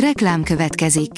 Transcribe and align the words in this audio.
Reklám 0.00 0.42
következik. 0.42 1.10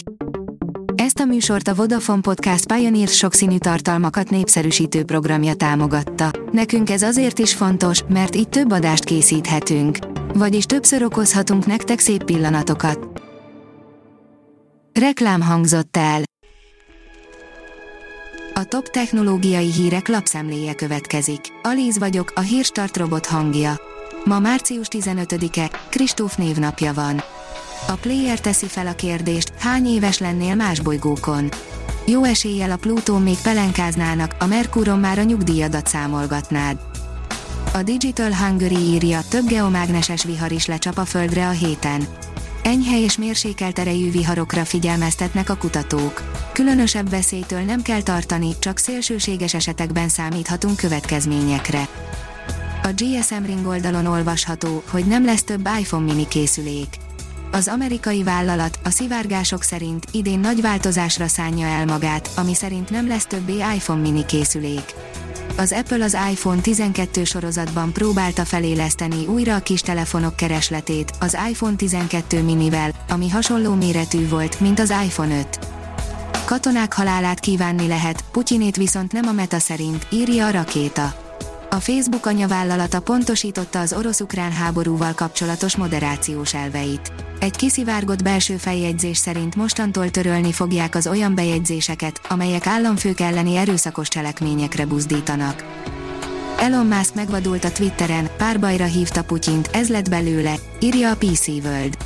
Ezt 0.94 1.18
a 1.18 1.24
műsort 1.24 1.68
a 1.68 1.74
Vodafone 1.74 2.20
Podcast 2.20 2.72
Pioneer 2.72 3.08
sokszínű 3.08 3.58
tartalmakat 3.58 4.30
népszerűsítő 4.30 5.04
programja 5.04 5.54
támogatta. 5.54 6.30
Nekünk 6.52 6.90
ez 6.90 7.02
azért 7.02 7.38
is 7.38 7.54
fontos, 7.54 8.02
mert 8.08 8.36
így 8.36 8.48
több 8.48 8.72
adást 8.72 9.04
készíthetünk. 9.04 9.98
Vagyis 10.34 10.64
többször 10.64 11.02
okozhatunk 11.02 11.66
nektek 11.66 11.98
szép 11.98 12.24
pillanatokat. 12.24 13.22
Reklám 15.00 15.40
hangzott 15.40 15.96
el. 15.96 16.22
A 18.54 18.64
top 18.64 18.88
technológiai 18.88 19.72
hírek 19.72 20.08
lapszemléje 20.08 20.74
következik. 20.74 21.40
Alíz 21.62 21.98
vagyok, 21.98 22.32
a 22.34 22.40
hírstart 22.40 22.96
robot 22.96 23.26
hangja. 23.26 23.80
Ma 24.24 24.38
március 24.38 24.86
15-e, 24.90 25.70
Kristóf 25.88 26.36
névnapja 26.36 26.92
van. 26.92 27.22
A 27.86 27.92
player 27.92 28.40
teszi 28.40 28.66
fel 28.66 28.86
a 28.86 28.94
kérdést, 28.94 29.52
hány 29.58 29.86
éves 29.86 30.18
lennél 30.18 30.54
más 30.54 30.80
bolygókon. 30.80 31.48
Jó 32.06 32.24
eséllyel 32.24 32.70
a 32.70 32.76
Plutón 32.76 33.22
még 33.22 33.36
pelenkáznának, 33.42 34.36
a 34.38 34.46
Merkuron 34.46 34.98
már 34.98 35.18
a 35.18 35.22
nyugdíjadat 35.22 35.86
számolgatnád. 35.86 36.78
A 37.72 37.82
Digital 37.82 38.34
Hungary 38.34 38.76
írja, 38.76 39.20
több 39.28 39.46
geomágneses 39.46 40.24
vihar 40.24 40.52
is 40.52 40.66
lecsap 40.66 40.98
a 40.98 41.04
Földre 41.04 41.46
a 41.46 41.50
héten. 41.50 42.06
Enyhe 42.62 43.00
és 43.00 43.18
mérsékelt 43.18 43.78
erejű 43.78 44.10
viharokra 44.10 44.64
figyelmeztetnek 44.64 45.50
a 45.50 45.56
kutatók. 45.56 46.22
Különösebb 46.52 47.10
veszélytől 47.10 47.60
nem 47.60 47.82
kell 47.82 48.02
tartani, 48.02 48.54
csak 48.58 48.78
szélsőséges 48.78 49.54
esetekben 49.54 50.08
számíthatunk 50.08 50.76
következményekre. 50.76 51.88
A 52.82 52.88
GSM 52.96 53.44
Ring 53.44 53.66
oldalon 53.66 54.06
olvasható, 54.06 54.82
hogy 54.90 55.06
nem 55.06 55.24
lesz 55.24 55.42
több 55.42 55.68
iPhone 55.80 56.04
mini 56.04 56.28
készülék 56.28 56.88
az 57.58 57.68
amerikai 57.68 58.22
vállalat 58.22 58.78
a 58.84 58.90
szivárgások 58.90 59.62
szerint 59.62 60.04
idén 60.12 60.38
nagy 60.38 60.60
változásra 60.60 61.26
szánja 61.26 61.66
el 61.66 61.86
magát, 61.86 62.30
ami 62.36 62.54
szerint 62.54 62.90
nem 62.90 63.08
lesz 63.08 63.26
többé 63.26 63.52
iPhone 63.52 64.00
mini 64.00 64.24
készülék. 64.24 64.94
Az 65.56 65.72
Apple 65.72 66.04
az 66.04 66.16
iPhone 66.30 66.60
12 66.60 67.24
sorozatban 67.24 67.92
próbálta 67.92 68.44
feléleszteni 68.44 69.26
újra 69.26 69.54
a 69.54 69.60
kis 69.60 69.80
telefonok 69.80 70.36
keresletét, 70.36 71.12
az 71.20 71.36
iPhone 71.50 71.76
12 71.76 72.42
minivel, 72.42 72.90
ami 73.08 73.28
hasonló 73.28 73.74
méretű 73.74 74.28
volt, 74.28 74.60
mint 74.60 74.78
az 74.78 74.94
iPhone 75.04 75.38
5. 75.38 75.58
Katonák 76.44 76.92
halálát 76.92 77.40
kívánni 77.40 77.86
lehet, 77.86 78.24
Putyinét 78.32 78.76
viszont 78.76 79.12
nem 79.12 79.26
a 79.26 79.32
meta 79.32 79.58
szerint, 79.58 80.06
írja 80.10 80.46
a 80.46 80.50
rakéta. 80.50 81.27
A 81.70 81.80
Facebook 81.80 82.26
anyavállalata 82.26 83.00
pontosította 83.00 83.80
az 83.80 83.92
orosz-ukrán 83.92 84.52
háborúval 84.52 85.14
kapcsolatos 85.14 85.76
moderációs 85.76 86.54
elveit. 86.54 87.12
Egy 87.38 87.56
kiszivárgott 87.56 88.22
belső 88.22 88.56
feljegyzés 88.56 89.16
szerint 89.16 89.54
mostantól 89.54 90.10
törölni 90.10 90.52
fogják 90.52 90.94
az 90.94 91.06
olyan 91.06 91.34
bejegyzéseket, 91.34 92.20
amelyek 92.28 92.66
államfők 92.66 93.20
elleni 93.20 93.56
erőszakos 93.56 94.08
cselekményekre 94.08 94.86
buzdítanak. 94.86 95.64
Elon 96.58 96.86
Musk 96.86 97.14
megvadult 97.14 97.64
a 97.64 97.72
Twitteren, 97.72 98.30
párbajra 98.36 98.84
hívta 98.84 99.24
Putyint, 99.24 99.68
ez 99.72 99.88
lett 99.88 100.08
belőle, 100.08 100.54
írja 100.80 101.10
a 101.10 101.16
PC 101.16 101.48
World. 101.48 101.96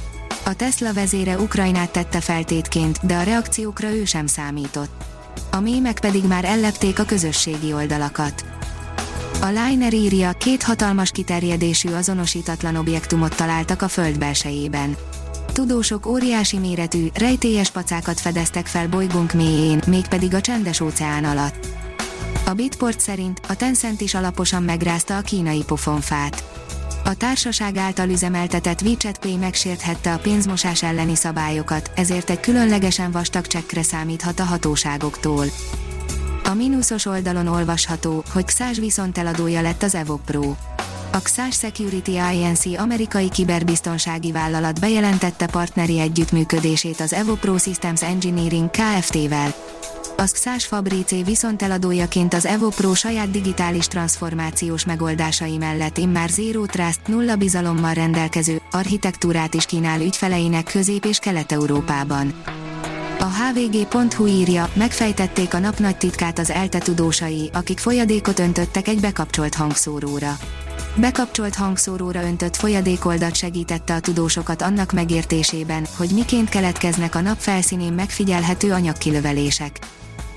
A 0.44 0.55
Tesla 0.55 0.92
vezére 0.92 1.38
Ukrajnát 1.38 1.90
tette 1.90 2.20
feltétként, 2.20 3.06
de 3.06 3.16
a 3.16 3.22
reakciókra 3.22 3.94
ő 3.94 4.05
sem 4.05 4.27
számított. 4.27 5.05
A 5.50 5.60
mémek 5.60 6.00
pedig 6.00 6.24
már 6.24 6.44
ellepték 6.44 6.98
a 6.98 7.05
közösségi 7.05 7.72
oldalakat. 7.72 8.44
A 9.43 9.47
Liner 9.47 9.95
írja, 9.95 10.33
két 10.33 10.62
hatalmas 10.62 11.11
kiterjedésű 11.11 11.89
azonosítatlan 11.89 12.77
objektumot 12.77 13.37
találtak 13.37 13.83
a 13.83 13.89
föld 13.89 14.19
belsejében. 14.19 14.97
Tudósok 15.53 16.07
óriási 16.07 16.59
méretű, 16.59 17.07
rejtélyes 17.15 17.70
pacákat 17.70 18.20
fedeztek 18.20 18.67
fel 18.67 18.89
bolygónk 18.89 19.33
mélyén, 19.33 19.81
mégpedig 19.87 20.35
a 20.35 20.41
csendes 20.41 20.81
óceán 20.81 21.25
alatt. 21.25 21.67
A 22.47 22.53
Bitport 22.53 23.01
szerint 23.01 23.41
a 23.48 23.57
Tencent 23.57 24.01
is 24.01 24.14
alaposan 24.14 24.63
megrázta 24.63 25.17
a 25.17 25.20
kínai 25.20 25.63
pofonfát. 25.67 26.45
A 27.05 27.14
társaság 27.14 27.77
által 27.77 28.08
üzemeltetett 28.08 28.83
WeChat 28.83 29.19
Pay 29.19 29.36
megsérthette 29.36 30.13
a 30.13 30.19
pénzmosás 30.19 30.83
elleni 30.83 31.14
szabályokat, 31.14 31.91
ezért 31.95 32.31
egy 32.31 32.41
különlegesen 32.41 33.11
vastag 33.11 33.47
csekkre 33.47 33.83
számíthat 33.83 34.41
a 34.41 34.45
hatóságoktól. 34.45 35.45
A 36.52 36.55
mínuszos 36.55 37.07
oldalon 37.07 37.46
olvasható, 37.46 38.24
hogy 38.33 38.45
XAS 38.45 38.79
viszont 38.79 39.18
eladója 39.18 39.61
lett 39.61 39.83
az 39.83 39.95
Evo 39.95 40.17
Pro. 40.17 40.55
A 41.13 41.18
XAS 41.23 41.57
Security 41.57 42.18
Inc. 42.33 42.79
amerikai 42.79 43.29
kiberbiztonsági 43.29 44.33
vállalat 44.33 44.80
bejelentette 44.80 45.46
partneri 45.46 45.98
együttműködését 45.98 47.01
az 47.01 47.13
Evo 47.13 47.35
Pro 47.35 47.58
Systems 47.58 48.02
Engineering 48.02 48.70
Kft-vel. 48.70 49.55
A 50.17 50.23
XAS 50.33 50.67
Fabrice 50.67 51.23
viszont 51.23 51.63
eladójaként 51.63 52.35
az 52.35 52.46
Evo 52.46 52.69
Pro 52.69 52.95
saját 52.95 53.30
digitális 53.30 53.86
transformációs 53.86 54.84
megoldásai 54.84 55.57
mellett 55.57 55.98
immár 55.98 56.29
Zero 56.29 56.67
Trust, 56.67 57.01
nulla 57.07 57.36
bizalommal 57.36 57.95
rendelkező 57.95 58.61
architektúrát 58.70 59.55
is 59.55 59.64
kínál 59.64 60.01
ügyfeleinek 60.01 60.64
Közép- 60.64 61.05
és 61.05 61.19
Kelet-Európában. 61.19 62.34
A 63.22 63.30
hvg.hu 63.30 64.27
írja, 64.27 64.70
megfejtették 64.74 65.55
a 65.55 65.58
nap 65.58 65.78
nagy 65.78 65.96
titkát 65.96 66.38
az 66.38 66.50
ELTE 66.50 66.78
tudósai, 66.78 67.50
akik 67.52 67.78
folyadékot 67.78 68.38
öntöttek 68.38 68.88
egy 68.88 69.00
bekapcsolt 69.00 69.55
hangszóróra. 69.55 70.36
Bekapcsolt 70.96 71.55
hangszóróra 71.55 72.22
öntött 72.22 72.56
folyadékoldat 72.56 73.34
segítette 73.34 73.94
a 73.94 74.00
tudósokat 74.00 74.62
annak 74.62 74.92
megértésében, 74.92 75.86
hogy 75.96 76.10
miként 76.14 76.48
keletkeznek 76.48 77.14
a 77.14 77.20
nap 77.20 77.38
felszínén 77.38 77.92
megfigyelhető 77.92 78.72
anyagkilövelések. 78.72 79.78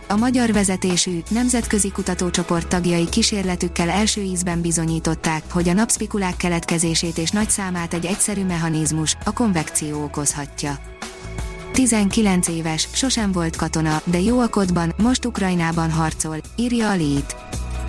A 0.08 0.16
magyar 0.16 0.54
vezetésű, 0.54 1.20
nemzetközi 1.30 1.92
kutatócsoport 1.92 2.68
tagjai 2.68 3.10
kísérletükkel 3.10 3.90
első 3.90 4.22
ízben 4.22 4.62
bizonyították, 4.62 5.44
hogy 5.52 5.70
a 5.70 5.74
napszpikulák 5.74 6.38
keletkezését 6.38 7.18
és 7.18 7.30
nagy 7.30 7.50
számát 7.50 7.94
egy 7.94 8.06
egyszerű 8.06 8.44
mechanizmus, 8.44 9.18
a 9.24 9.34
konvekció 9.34 10.04
okozhatja. 10.04 10.80
19 11.76 12.48
éves, 12.48 12.88
sosem 12.92 13.32
volt 13.32 13.56
katona, 13.56 14.02
de 14.04 14.20
jó 14.20 14.40
a 14.40 14.48
kodban, 14.48 14.94
most 14.98 15.26
Ukrajnában 15.26 15.92
harcol, 15.92 16.38
írja 16.56 16.90
a 16.90 16.96
Lead. 16.96 17.36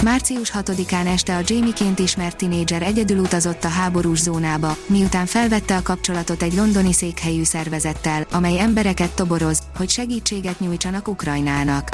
Március 0.02 0.52
6-án 0.54 1.06
este 1.06 1.36
a 1.36 1.40
Jamie-ként 1.46 1.98
ismert 1.98 2.36
tinédzser 2.36 2.82
egyedül 2.82 3.18
utazott 3.18 3.64
a 3.64 3.68
háborús 3.68 4.18
zónába, 4.18 4.76
miután 4.86 5.26
felvette 5.26 5.76
a 5.76 5.82
kapcsolatot 5.82 6.42
egy 6.42 6.54
londoni 6.54 6.92
székhelyű 6.92 7.42
szervezettel, 7.44 8.26
amely 8.32 8.58
embereket 8.60 9.14
toboroz, 9.14 9.62
hogy 9.76 9.88
segítséget 9.88 10.60
nyújtsanak 10.60 11.08
Ukrajnának. 11.08 11.88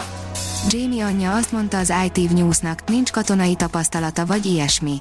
Jamie 0.68 1.04
anyja 1.04 1.34
azt 1.34 1.52
mondta 1.52 1.78
az 1.78 1.92
ITV 2.04 2.32
Newsnak, 2.32 2.88
nincs 2.88 3.10
katonai 3.10 3.54
tapasztalata 3.54 4.26
vagy 4.26 4.46
ilyesmi. 4.46 5.00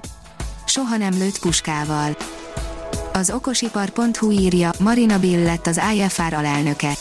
Soha 0.65 0.97
nem 0.97 1.13
lőtt 1.13 1.39
puskával. 1.39 2.15
Az 3.13 3.31
okosipar.hu 3.31 4.31
írja, 4.31 4.71
Marina 4.79 5.19
Bill 5.19 5.43
lett 5.43 5.67
az 5.67 5.81
IFR 5.95 6.33
alelnöke. 6.33 6.91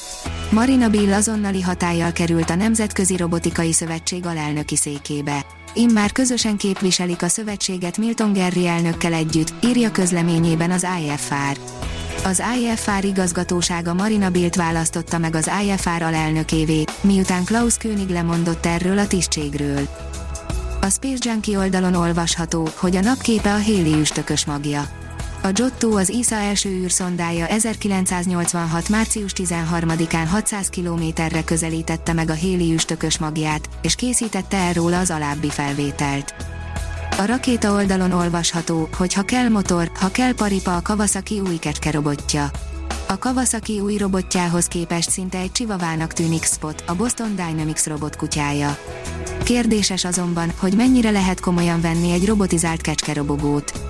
Marina 0.51 0.89
Bill 0.89 1.13
azonnali 1.13 1.61
hatállyal 1.61 2.13
került 2.13 2.51
a 2.51 2.55
Nemzetközi 2.55 3.17
Robotikai 3.17 3.73
Szövetség 3.73 4.27
alelnöki 4.27 4.77
székébe. 4.77 5.45
Immár 5.75 6.13
közösen 6.13 6.57
képviselik 6.57 7.23
a 7.23 7.29
szövetséget 7.29 7.99
Milton 7.99 8.33
Gerry 8.33 8.67
elnökkel 8.67 9.13
együtt, 9.13 9.53
írja 9.65 9.91
közleményében 9.91 10.71
az 10.71 10.87
IFR. 11.05 11.59
Az 12.25 12.43
IFR 12.61 13.05
igazgatósága 13.05 13.95
Marina 13.95 14.31
Billt 14.31 14.57
választotta 14.57 15.19
meg 15.19 15.35
az 15.35 15.51
IFR 15.65 16.03
alelnökévé, 16.03 16.85
miután 17.01 17.45
Klaus 17.45 17.77
König 17.77 18.09
lemondott 18.09 18.67
erről 18.67 18.99
a 18.99 19.07
tisztségről. 19.07 19.89
A 20.81 20.89
Space 20.89 21.31
Junkie 21.31 21.59
oldalon 21.59 21.95
olvasható, 21.95 22.69
hogy 22.77 22.97
a 22.97 23.01
napképe 23.01 23.55
a 23.55 23.63
Haley 23.63 24.01
üstökös 24.01 24.45
magja. 24.45 25.00
A 25.43 25.53
Giotto 25.53 25.97
az 25.97 26.09
ISA 26.09 26.35
első 26.35 26.69
űrszondája 26.69 27.47
1986. 27.47 28.89
március 28.89 29.33
13-án 29.35 30.27
600 30.31 30.69
kilométerre 30.69 31.45
közelítette 31.45 32.13
meg 32.13 32.31
a 32.31 32.33
Héli 32.33 32.73
üstökös 32.73 33.19
magját, 33.19 33.69
és 33.83 33.95
készítette 33.95 34.57
el 34.57 34.73
róla 34.73 34.99
az 34.99 35.11
alábbi 35.11 35.49
felvételt. 35.49 36.35
A 37.19 37.25
rakéta 37.25 37.73
oldalon 37.73 38.13
olvasható, 38.13 38.89
hogy 38.97 39.15
ha 39.15 39.23
kell 39.23 39.49
motor, 39.49 39.91
ha 40.01 40.11
kell 40.11 40.35
paripa 40.35 40.77
a 40.77 40.83
Kawasaki 40.83 41.41
új 41.41 41.57
kecske. 41.57 42.51
A 43.09 43.19
Kawasaki 43.19 43.81
új 43.81 43.97
robotjához 43.97 44.67
képest 44.67 45.11
szinte 45.11 45.39
egy 45.39 45.53
csivavának 45.53 46.13
tűnik 46.13 46.45
Spot, 46.45 46.85
a 46.87 46.95
Boston 46.95 47.37
Dynamics 47.37 47.85
robot 47.85 48.17
kutyája. 48.17 48.79
Kérdéses 49.45 50.05
azonban, 50.05 50.53
hogy 50.57 50.73
mennyire 50.73 51.11
lehet 51.11 51.41
komolyan 51.41 51.81
venni 51.81 52.13
egy 52.13 52.27
robotizált 52.27 52.81
kecskerobogót. 52.81 53.90